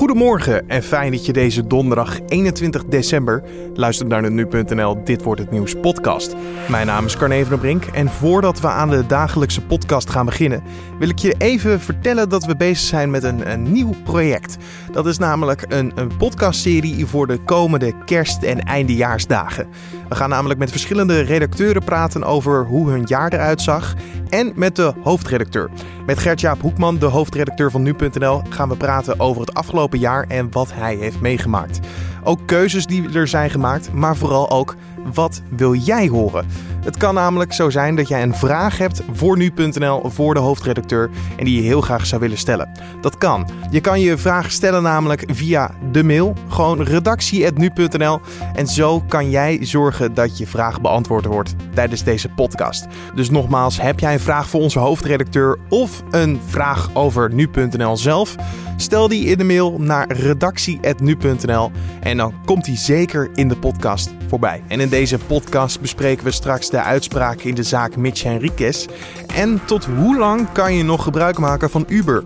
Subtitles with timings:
[0.00, 3.42] Goedemorgen en fijn dat je deze donderdag 21 december
[3.74, 6.34] luistert naar de Nu.nl Dit Wordt Het Nieuws podcast.
[6.68, 10.26] Mijn naam is Carne van der Brink en voordat we aan de dagelijkse podcast gaan
[10.26, 10.62] beginnen...
[10.98, 14.56] wil ik je even vertellen dat we bezig zijn met een, een nieuw project.
[14.92, 19.68] Dat is namelijk een, een podcastserie voor de komende kerst- en eindejaarsdagen.
[20.08, 23.94] We gaan namelijk met verschillende redacteuren praten over hoe hun jaar eruit zag
[24.28, 25.70] en met de hoofdredacteur.
[26.10, 30.50] Met Gert-Jaap Hoekman, de hoofdredacteur van Nu.nl, gaan we praten over het afgelopen jaar en
[30.50, 31.80] wat hij heeft meegemaakt.
[32.24, 34.76] Ook keuzes die er zijn gemaakt, maar vooral ook
[35.14, 36.46] wat wil jij horen?
[36.84, 41.10] Het kan namelijk zo zijn dat jij een vraag hebt voor nu.nl, voor de hoofdredacteur
[41.36, 42.70] en die je heel graag zou willen stellen.
[43.00, 43.48] Dat kan.
[43.70, 48.20] Je kan je vraag stellen namelijk via de mail, gewoon redactie.nu.nl
[48.54, 52.86] en zo kan jij zorgen dat je vraag beantwoord wordt tijdens deze podcast.
[53.14, 58.36] Dus nogmaals, heb jij een vraag voor onze hoofdredacteur of een vraag over nu.nl zelf?
[58.76, 61.70] Stel die in de mail naar redactie.nu.nl
[62.00, 64.62] en dan komt die zeker in de podcast voorbij.
[64.66, 68.86] En in deze podcast bespreken we straks de uitspraken in de zaak Mitch Henriquez.
[69.34, 72.24] En tot hoe lang kan je nog gebruik maken van Uber?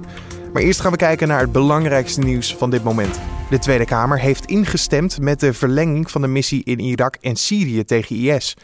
[0.53, 3.21] Maar eerst gaan we kijken naar het belangrijkste nieuws van dit moment.
[3.51, 7.85] De Tweede Kamer heeft ingestemd met de verlenging van de missie in Irak en Syrië
[7.85, 8.57] tegen IS.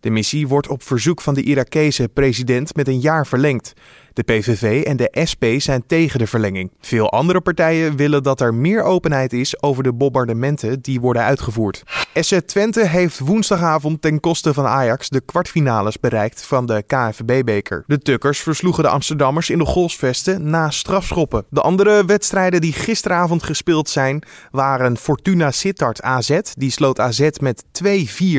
[0.00, 3.72] De missie wordt op verzoek van de Irakese president met een jaar verlengd.
[4.12, 6.70] De PVV en de SP zijn tegen de verlenging.
[6.80, 11.82] Veel andere partijen willen dat er meer openheid is over de bombardementen die worden uitgevoerd.
[12.14, 17.84] SC Twente heeft woensdagavond ten koste van Ajax de kwartfinales bereikt van de KNVB-beker.
[17.86, 21.44] De Tukkers versloegen de Amsterdammers in de golfsvesten na strafschoppen.
[21.50, 26.40] De andere wedstrijden die gisteravond gespeeld zijn waren Fortuna Sittard AZ.
[26.54, 27.86] Die sloot AZ met 2-4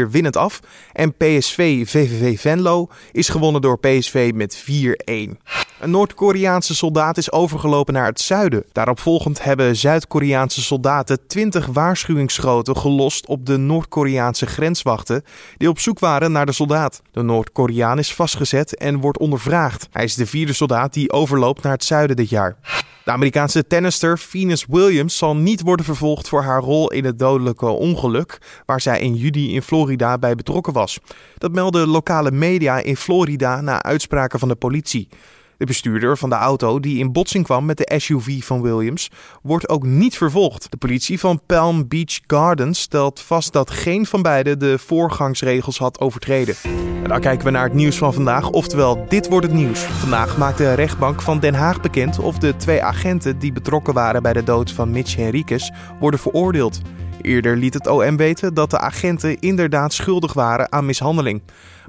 [0.10, 0.60] winnend af.
[0.94, 5.63] En PSV VVV Venlo is gewonnen door PSV met 4-1.
[5.80, 8.64] Een Noord-Koreaanse soldaat is overgelopen naar het zuiden.
[8.72, 15.24] Daaropvolgend hebben Zuid-Koreaanse soldaten 20 waarschuwingsschoten gelost op de Noord-Koreaanse grenswachten
[15.58, 17.02] die op zoek waren naar de soldaat.
[17.12, 19.88] De Noord-Koreaan is vastgezet en wordt ondervraagd.
[19.92, 22.56] Hij is de vierde soldaat die overloopt naar het zuiden dit jaar.
[23.04, 27.66] De Amerikaanse tennister Venus Williams zal niet worden vervolgd voor haar rol in het dodelijke
[27.66, 31.00] ongeluk waar zij in juli in Florida bij betrokken was.
[31.38, 35.10] Dat melden lokale media in Florida na uitspraken van de politie.
[35.58, 39.10] De bestuurder van de auto die in botsing kwam met de SUV van Williams
[39.42, 40.72] wordt ook niet vervolgd.
[40.72, 46.00] De politie van Palm Beach Gardens stelt vast dat geen van beiden de voorgangsregels had
[46.00, 46.56] overtreden.
[47.04, 49.80] En dan kijken we naar het nieuws van vandaag, oftewel dit wordt het nieuws.
[49.80, 54.22] Vandaag maakt de rechtbank van Den Haag bekend of de twee agenten die betrokken waren
[54.22, 56.82] bij de dood van Mitch Henriquez worden veroordeeld.
[57.22, 61.42] Eerder liet het OM weten dat de agenten inderdaad schuldig waren aan mishandeling,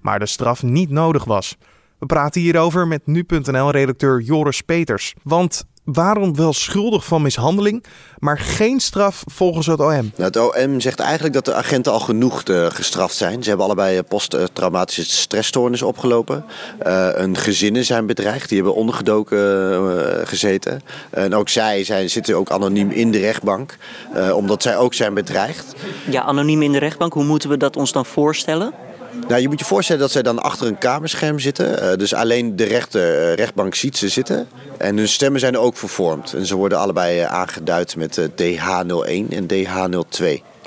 [0.03, 1.56] maar de straf niet nodig was.
[1.98, 5.14] We praten hierover met nu.nl-redacteur Joris Peters.
[5.22, 7.84] Want waarom wel schuldig van mishandeling,
[8.19, 9.89] maar geen straf volgens het OM?
[9.89, 13.43] Nou, het OM zegt eigenlijk dat de agenten al genoeg uh, gestraft zijn.
[13.43, 16.44] Ze hebben allebei posttraumatische stressstoornis opgelopen.
[16.87, 20.83] Uh, een gezinnen zijn bedreigd, die hebben ondergedoken uh, gezeten.
[21.11, 23.77] En ook zij zijn, zitten ook anoniem in de rechtbank,
[24.34, 25.75] omdat zij ook zijn bedreigd.
[26.11, 28.73] Ja, anoniem in de rechtbank, hoe moeten we dat ons dan voorstellen?
[29.28, 31.82] Nou, je moet je voorstellen dat zij dan achter een kamerscherm zitten.
[31.82, 34.48] Uh, dus alleen de rechter, uh, rechtbank ziet ze zitten.
[34.78, 36.32] En hun stemmen zijn ook vervormd.
[36.32, 40.25] En ze worden allebei uh, aangeduid met DH01 en DH02.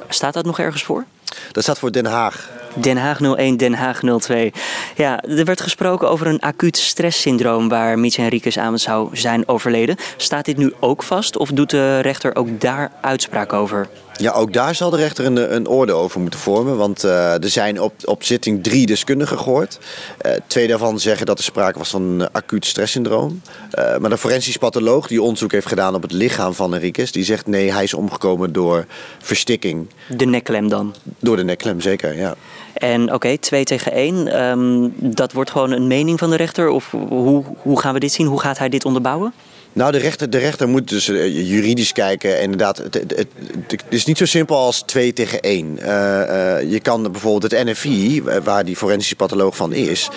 [0.07, 1.05] Staat dat nog ergens voor?
[1.51, 2.49] Dat staat voor Den Haag.
[2.73, 4.53] Den Haag 01, Den Haag 02.
[4.95, 9.95] Ja, er werd gesproken over een acuut stresssyndroom waar Mitch Henriquez aan zou zijn overleden.
[10.17, 13.87] Staat dit nu ook vast of doet de rechter ook daar uitspraak over?
[14.17, 16.77] Ja, ook daar zal de rechter een, een orde over moeten vormen.
[16.77, 19.79] Want uh, er zijn op, op zitting drie deskundigen gehoord.
[20.25, 23.41] Uh, twee daarvan zeggen dat er sprake was van een acuut stresssyndroom.
[23.79, 27.11] Uh, maar de forensisch patholoog die onderzoek heeft gedaan op het lichaam van Enriquez...
[27.11, 28.85] die zegt nee, hij is omgekomen door
[29.19, 29.89] verstikking.
[30.17, 30.95] De nekklem dan?
[31.19, 32.35] Door de nekklem, zeker, ja.
[32.73, 34.41] En oké, okay, 2 tegen 1.
[34.41, 36.69] Um, dat wordt gewoon een mening van de rechter?
[36.69, 38.27] Of hoe, hoe gaan we dit zien?
[38.27, 39.33] Hoe gaat hij dit onderbouwen?
[39.77, 42.41] Nou, de rechter, de rechter moet dus uh, juridisch kijken.
[42.41, 45.77] Inderdaad, het, het, is niet zo simpel als 2 tegen 1.
[45.79, 50.09] Uh, uh, je kan bijvoorbeeld het NFI, waar die forensische patholoog van is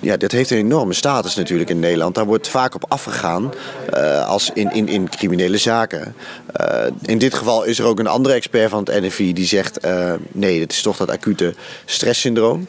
[0.00, 2.14] ja, dat heeft een enorme status natuurlijk in Nederland.
[2.14, 3.52] Daar wordt vaak op afgegaan
[3.94, 6.14] uh, als in, in, in criminele zaken.
[6.60, 9.84] Uh, in dit geval is er ook een andere expert van het NFI die zegt...
[9.84, 11.54] Uh, nee, het is toch dat acute
[11.84, 12.66] stresssyndroom.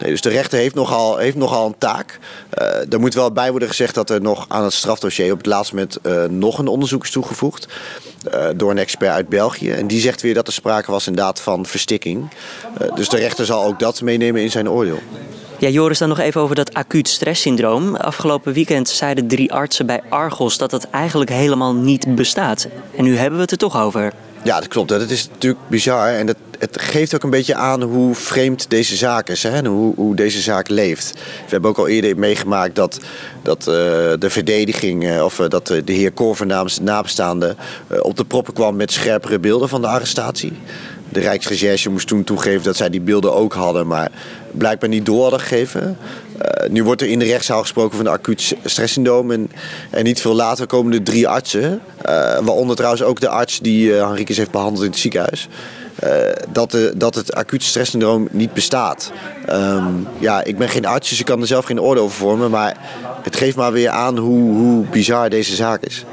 [0.00, 2.18] Nee, dus de rechter heeft nogal, heeft nogal een taak.
[2.90, 5.32] er moet wel bij worden gezegd dat er nog aan het strafdossier...
[5.32, 5.98] op het laatst met
[6.28, 7.66] nog een onderzoek is toegevoegd...
[8.56, 9.70] door een expert uit België.
[9.70, 12.30] En die zegt weer dat er sprake was inderdaad van verstikking.
[12.94, 15.00] dus de rechter zal ook dat meenemen in zijn oordeel.
[15.60, 17.96] Ja, Joris, dan nog even over dat acuut stresssyndroom.
[17.96, 22.68] Afgelopen weekend zeiden drie artsen bij Argos dat het eigenlijk helemaal niet bestaat.
[22.96, 24.12] En nu hebben we het er toch over.
[24.42, 24.88] Ja, dat klopt.
[24.88, 26.08] Dat is natuurlijk bizar.
[26.08, 29.42] En dat, het geeft ook een beetje aan hoe vreemd deze zaak is.
[29.42, 29.50] Hè?
[29.50, 31.12] En hoe, hoe deze zaak leeft.
[31.14, 33.00] We hebben ook al eerder meegemaakt dat,
[33.42, 33.74] dat uh,
[34.18, 35.04] de verdediging...
[35.04, 37.56] Uh, of uh, dat de heer Korver namens de nabestaanden...
[38.00, 40.52] op de proppen kwam met scherpere beelden van de arrestatie.
[41.12, 43.86] De Rijksrecherche moest toen toegeven dat zij die beelden ook hadden...
[43.86, 44.10] maar
[44.50, 45.98] blijkbaar niet door hadden gegeven.
[46.68, 49.30] nu wordt er in de rechtszaal gesproken van de acuut stresssyndroom.
[49.30, 49.50] En,
[49.90, 51.80] en niet veel later komen er drie artsen.
[52.42, 55.48] waaronder trouwens ook de arts die uh, Henriques heeft behandeld in het ziekenhuis.
[56.48, 59.12] Dat, de, dat het acuut stresssyndroom niet bestaat.
[59.50, 62.50] Um, ja, ik ben geen arts, dus ik kan er zelf geen oordeel over vormen.
[62.50, 62.76] Maar
[63.22, 66.04] het geeft maar weer aan hoe, hoe bizar deze zaak is.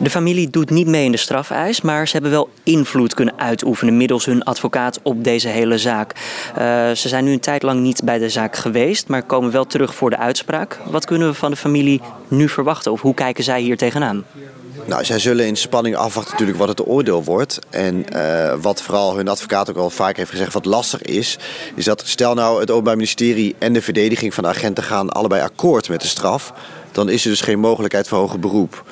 [0.00, 3.96] De familie doet niet mee in de strafeis, maar ze hebben wel invloed kunnen uitoefenen
[3.96, 6.12] middels hun advocaat op deze hele zaak.
[6.58, 9.66] Uh, ze zijn nu een tijd lang niet bij de zaak geweest, maar komen wel
[9.66, 10.78] terug voor de uitspraak.
[10.90, 14.24] Wat kunnen we van de familie nu verwachten of hoe kijken zij hier tegenaan?
[14.84, 17.58] Nou, zij zullen in spanning afwachten natuurlijk wat het oordeel wordt.
[17.70, 21.38] En uh, wat vooral hun advocaat ook al vaak heeft gezegd wat lastig is...
[21.74, 25.42] is dat stel nou het Openbaar Ministerie en de verdediging van de agenten gaan allebei
[25.42, 26.52] akkoord met de straf...
[26.98, 28.84] dan is er dus geen mogelijkheid voor hoger beroep.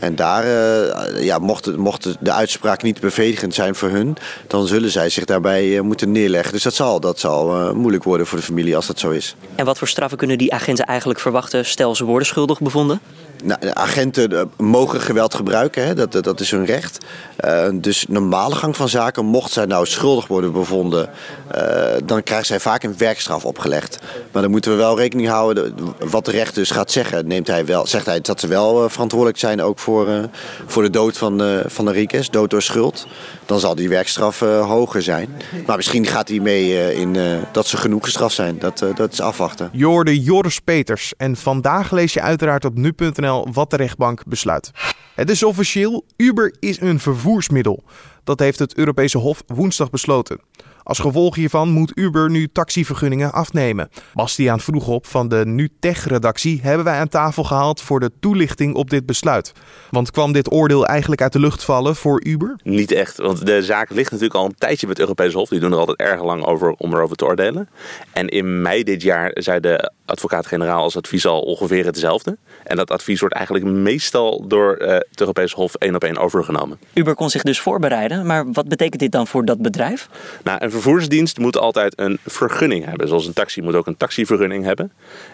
[0.00, 4.16] En daar, uh, ja, mocht, mocht de uitspraak niet bevredigend zijn voor hun...
[4.46, 6.52] dan zullen zij zich daarbij uh, moeten neerleggen.
[6.52, 9.36] Dus dat zal, dat zal moeilijk worden voor de familie als dat zo is.
[9.54, 11.66] En wat voor straffen kunnen die agenten eigenlijk verwachten...
[11.66, 13.00] stel ze worden schuldig bevonden?
[13.44, 15.94] Nou, agenten mogen geweld gebruiken, hè?
[15.94, 16.98] Dat, dat is hun recht.
[17.44, 21.10] Uh, dus normale gang van zaken, mocht zij nou schuldig worden bevonden,
[21.56, 21.62] uh,
[22.04, 23.98] dan krijgt zij vaak een werkstraf opgelegd.
[24.32, 27.26] Maar dan moeten we wel rekening houden wat de rechter dus gaat zeggen.
[27.26, 27.53] Neemt hij
[27.84, 30.24] zegt hij dat ze wel verantwoordelijk zijn ook voor, uh,
[30.66, 33.06] voor de dood van, van Enriquez, dood door schuld.
[33.46, 35.28] Dan zal die werkstraf hoger zijn.
[35.66, 37.16] Maar misschien gaat hij mee in
[37.52, 38.58] dat ze genoeg gestraft zijn.
[38.58, 39.70] Dat, dat is afwachten.
[39.72, 41.12] Jorde Joris Peters.
[41.16, 44.70] En vandaag lees je uiteraard op nu.nl wat de rechtbank besluit.
[45.14, 47.84] Het is officieel, Uber is een vervoersmiddel.
[48.24, 50.40] Dat heeft het Europese Hof woensdag besloten.
[50.84, 53.88] Als gevolg hiervan moet Uber nu taxivergunningen afnemen.
[54.14, 59.06] Bastiaan Vroegop van de NuTech-redactie hebben wij aan tafel gehaald voor de toelichting op dit
[59.06, 59.52] besluit.
[59.90, 62.60] Want kwam dit oordeel eigenlijk uit de lucht vallen voor Uber?
[62.62, 65.48] Niet echt, want de zaak ligt natuurlijk al een tijdje bij het Europese Hof.
[65.48, 67.68] Die doen er altijd erg lang over om erover te oordelen.
[68.12, 72.36] En in mei dit jaar zei de advocaat-generaal als advies al ongeveer hetzelfde.
[72.64, 76.78] En dat advies wordt eigenlijk meestal door uh, het Europese Hof één op één overgenomen.
[76.92, 80.08] Uber kon zich dus voorbereiden, maar wat betekent dit dan voor dat bedrijf?
[80.42, 83.08] Nou, een vervoersdienst moet altijd een vergunning hebben.
[83.08, 84.92] Zoals een taxi moet ook een taxivergunning hebben.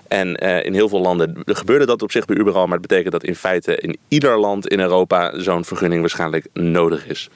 [0.09, 2.87] En uh, in heel veel landen gebeurde dat op zich bij Uber al, maar het
[2.87, 7.29] betekent dat in feite in ieder land in Europa zo'n vergunning waarschijnlijk nodig is.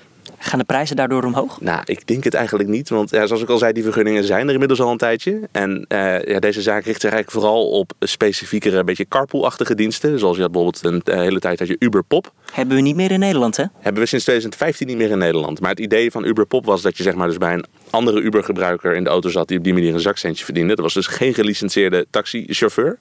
[0.44, 1.60] Gaan de prijzen daardoor omhoog?
[1.60, 2.88] Nou, ik denk het eigenlijk niet.
[2.88, 5.40] Want ja, zoals ik al zei, die vergunningen zijn er inmiddels al een tijdje.
[5.52, 10.18] En uh, ja, deze zaak richt zich eigenlijk vooral op specifiekere, een beetje carpoolachtige diensten.
[10.18, 12.32] Zoals je had bijvoorbeeld een hele tijd had je Uber Pop.
[12.52, 13.64] Hebben we niet meer in Nederland, hè?
[13.78, 15.60] Hebben we sinds 2015 niet meer in Nederland.
[15.60, 18.20] Maar het idee van Uber Pop was dat je zeg maar dus bij een andere
[18.20, 20.74] Uber-gebruiker in de auto zat die op die manier een zakcentje verdiende.
[20.74, 22.98] Dat was dus geen gelicenseerde taxichauffeur.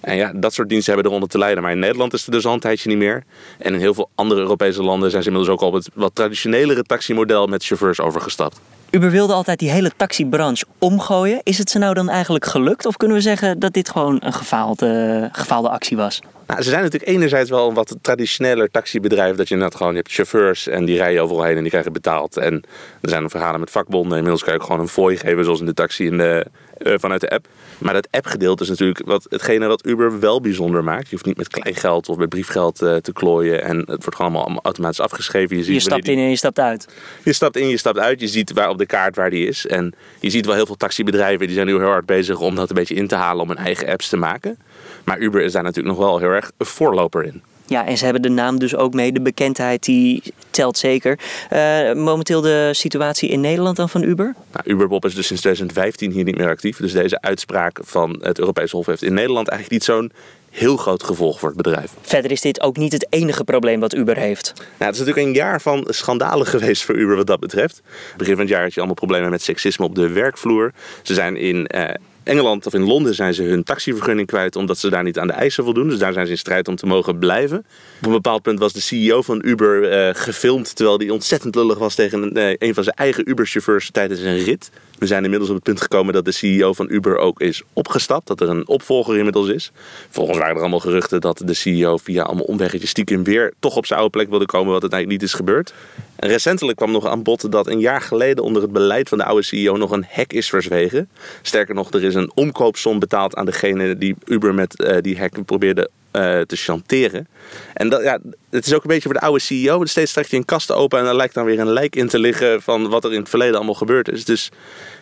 [0.00, 1.62] En ja, dat soort diensten hebben eronder te lijden.
[1.62, 3.24] Maar in Nederland is het dus al een tijdje niet meer.
[3.58, 6.14] En in heel veel andere Europese landen zijn ze inmiddels ook al op het wat
[6.14, 8.60] traditionelere taximodel met chauffeurs overgestapt.
[8.90, 11.40] Uber wilde altijd die hele taxibranche omgooien.
[11.42, 12.86] Is het ze nou dan eigenlijk gelukt?
[12.86, 16.20] Of kunnen we zeggen dat dit gewoon een gefaalde, gefaalde actie was?
[16.46, 19.36] Nou, ze zijn natuurlijk enerzijds wel een wat traditioneler taxibedrijf.
[19.36, 21.92] Dat je net gewoon, je hebt chauffeurs en die rijden overal heen en die krijgen
[21.92, 22.36] betaald.
[22.36, 22.54] En
[23.00, 24.12] er zijn verhalen met vakbonden.
[24.12, 26.46] Inmiddels kan je ook gewoon een fooi geven zoals in de taxi in de,
[26.82, 27.46] uh, vanuit de app.
[27.78, 31.04] Maar dat appgedeelte is natuurlijk wat, hetgene wat Uber wel bijzonder maakt.
[31.04, 33.62] Je hoeft niet met kleingeld of met briefgeld uh, te klooien.
[33.62, 35.56] En het wordt gewoon allemaal automatisch afgeschreven.
[35.56, 36.14] Je, ziet je stapt die...
[36.14, 36.88] in en je stapt uit.
[37.24, 38.20] Je stapt in, je stapt uit.
[38.20, 39.66] Je ziet waar op de kaart waar die is.
[39.66, 42.68] En je ziet wel heel veel taxibedrijven die zijn nu heel hard bezig om dat
[42.68, 44.58] een beetje in te halen om hun eigen apps te maken.
[45.04, 47.42] Maar Uber is daar natuurlijk nog wel heel erg een voorloper in.
[47.68, 49.12] Ja, en ze hebben de naam dus ook mee.
[49.12, 51.18] De bekendheid die telt zeker.
[51.52, 54.34] Uh, momenteel de situatie in Nederland dan van Uber?
[54.52, 56.76] Nou, Uberbob is dus sinds 2015 hier niet meer actief.
[56.76, 60.12] Dus deze uitspraak van het Europese Hof heeft in Nederland eigenlijk niet zo'n
[60.50, 61.92] heel groot gevolg voor het bedrijf.
[62.00, 64.52] Verder is dit ook niet het enige probleem wat Uber heeft.
[64.56, 67.82] Nou, het is natuurlijk een jaar van schandalen geweest voor Uber wat dat betreft.
[68.16, 70.72] Begin van het jaar had je allemaal problemen met seksisme op de werkvloer.
[71.02, 71.84] Ze zijn in uh,
[72.28, 75.32] Engeland of in Londen zijn ze hun taxivergunning kwijt omdat ze daar niet aan de
[75.32, 75.88] eisen voldoen.
[75.88, 77.58] Dus daar zijn ze in strijd om te mogen blijven.
[77.58, 81.78] Op een bepaald punt was de CEO van Uber uh, gefilmd terwijl hij ontzettend lullig
[81.78, 84.70] was tegen een, uh, een van zijn eigen Uber-chauffeurs tijdens een rit.
[84.98, 88.26] We zijn inmiddels op het punt gekomen dat de CEO van Uber ook is opgestapt.
[88.26, 89.72] Dat er een opvolger inmiddels is.
[90.10, 93.86] Volgens waren er allemaal geruchten dat de CEO via allemaal omweggetjes stiekem weer toch op
[93.86, 95.74] zijn oude plek wilde komen, wat het eigenlijk niet is gebeurd.
[96.18, 99.24] En recentelijk kwam nog aan bod dat een jaar geleden onder het beleid van de
[99.24, 101.08] oude CEO nog een hack is verzwegen.
[101.42, 105.44] Sterker nog, er is een omkoopsom betaald aan degene die Uber met uh, die hack
[105.44, 107.28] probeerde uh, te chanteren.
[107.74, 108.18] En dat, ja,
[108.50, 109.84] het is ook een beetje voor de oude CEO.
[109.84, 112.18] Steeds trekt hij een kast open en er lijkt dan weer een lijk in te
[112.18, 114.24] liggen van wat er in het verleden allemaal gebeurd is.
[114.24, 114.50] Dus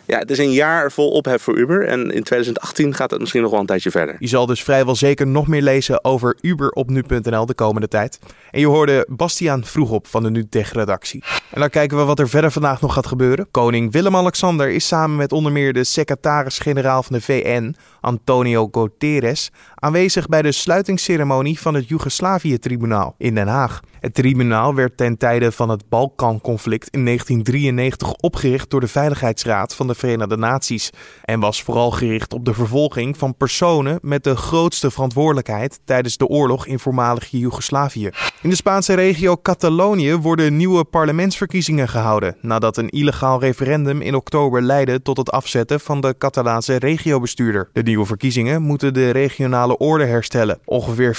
[0.06, 1.86] ja, het is een jaar vol ophef voor Uber.
[1.86, 4.16] En in 2018 gaat het misschien nog wel een tijdje verder.
[4.18, 8.18] Je zal dus vrijwel zeker nog meer lezen over Uber op nu.nl de komende tijd.
[8.50, 11.24] En je hoorde Bastiaan Vroegop van de NuTech-redactie.
[11.50, 13.48] En dan kijken we wat er verder vandaag nog gaat gebeuren.
[13.50, 19.50] Koning Willem-Alexander is samen met onder meer de secretaris-generaal van de VN, Antonio Guterres,
[19.86, 23.80] aanwezig bij de sluitingsceremonie van het Joegoslavië-tribunaal in Den Haag.
[24.00, 29.86] Het tribunaal werd ten tijde van het Balkanconflict in 1993 opgericht door de Veiligheidsraad van
[29.86, 30.90] de Verenigde Naties
[31.24, 36.26] en was vooral gericht op de vervolging van personen met de grootste verantwoordelijkheid tijdens de
[36.26, 38.10] oorlog in voormalig Joegoslavië.
[38.42, 44.62] In de Spaanse regio Catalonië worden nieuwe parlementsverkiezingen gehouden nadat een illegaal referendum in oktober
[44.62, 47.68] leidde tot het afzetten van de Catalaanse regiobestuurder.
[47.72, 50.58] De nieuwe verkiezingen moeten de regionale orde herstellen.
[50.64, 51.18] Ongeveer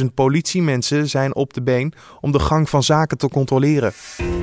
[0.00, 3.92] 15.000 politiemensen zijn op de been om de gang van zaken te controleren.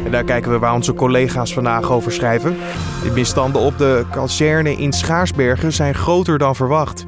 [0.06, 2.56] En daar kijken we waar onze collega's vandaag over schrijven.
[3.04, 7.06] De misstanden op de kazerne in Schaarsbergen zijn groter dan verwacht.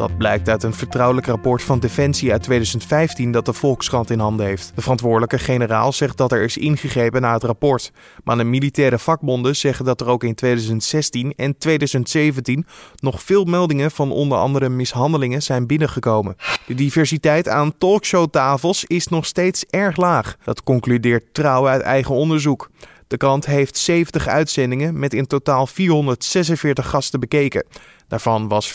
[0.00, 4.46] Dat blijkt uit een vertrouwelijk rapport van Defensie uit 2015 dat de Volkskrant in handen
[4.46, 4.72] heeft.
[4.74, 7.92] De verantwoordelijke generaal zegt dat er is ingegrepen na het rapport.
[8.24, 12.66] Maar de militaire vakbonden zeggen dat er ook in 2016 en 2017
[12.96, 16.36] nog veel meldingen van onder andere mishandelingen zijn binnengekomen.
[16.66, 20.36] De diversiteit aan talkshowtafels is nog steeds erg laag.
[20.44, 22.70] Dat concludeert Trouw uit eigen onderzoek.
[23.10, 27.64] De krant heeft 70 uitzendingen met in totaal 446 gasten bekeken.
[28.08, 28.74] Daarvan was 35%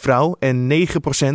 [0.00, 0.86] vrouw en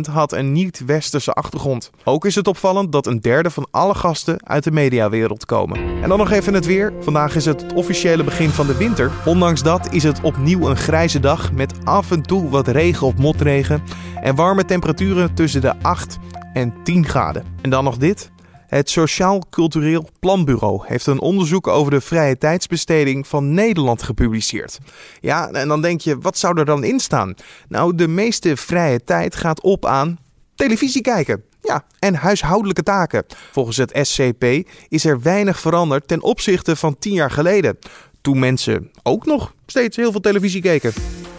[0.08, 1.90] 9% had een niet-westerse achtergrond.
[2.04, 6.02] Ook is het opvallend dat een derde van alle gasten uit de mediawereld komen.
[6.02, 6.92] En dan nog even het weer.
[7.00, 9.10] Vandaag is het het officiële begin van de winter.
[9.24, 13.16] Ondanks dat is het opnieuw een grijze dag met af en toe wat regen of
[13.16, 13.82] motregen
[14.20, 16.18] en warme temperaturen tussen de 8
[16.52, 17.44] en 10 graden.
[17.62, 18.30] En dan nog dit.
[18.70, 24.78] Het Sociaal Cultureel Planbureau heeft een onderzoek over de vrije tijdsbesteding van Nederland gepubliceerd.
[25.20, 27.34] Ja, en dan denk je, wat zou er dan in staan?
[27.68, 30.18] Nou, de meeste vrije tijd gaat op aan
[30.54, 31.44] televisie kijken.
[31.62, 33.24] Ja, en huishoudelijke taken.
[33.52, 34.44] Volgens het SCP
[34.88, 37.78] is er weinig veranderd ten opzichte van tien jaar geleden.
[38.20, 40.92] Toen mensen ook nog steeds heel veel televisie keken.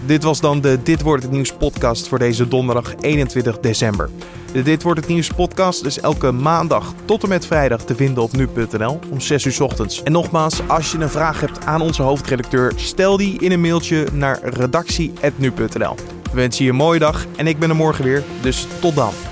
[0.06, 4.10] Dit was dan de Dit wordt het nieuws podcast voor deze donderdag 21 december.
[4.54, 8.24] De Dit wordt het nieuws podcast is elke maandag tot en met vrijdag te vinden
[8.24, 10.04] op nu.nl om 6 uur ochtends.
[10.04, 14.08] En nogmaals, als je een vraag hebt aan onze hoofdredacteur, stel die in een mailtje
[14.14, 15.96] naar redactie.nu.nl.
[16.24, 19.31] We wensen je een mooie dag en ik ben er morgen weer, dus tot dan.